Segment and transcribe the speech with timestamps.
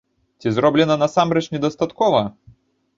[0.43, 2.27] Ці зроблена насамрэч недастаткова?